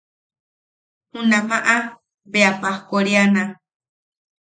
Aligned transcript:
Junamaʼa 1.11 1.75
bea 2.31 2.51
pajkoriana. 2.61 3.41